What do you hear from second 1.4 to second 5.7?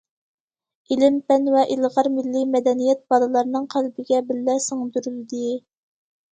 ۋە ئىلغار مىللىي مەدەنىيەت بالىلارنىڭ قەلبىگە بىللە سىڭدۈرۈلدى.